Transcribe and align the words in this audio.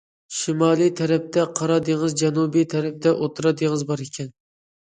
شىمالىي 0.35 0.89
تەرىپىدە 0.99 1.43
قارا 1.59 1.77
دېڭىز، 1.89 2.17
جەنۇب 2.23 2.57
تەرىپىدە 2.75 3.15
ئوتتۇرا 3.19 3.55
دېڭىز 3.61 3.87
بار 3.93 4.07
ئىكەن. 4.09 4.35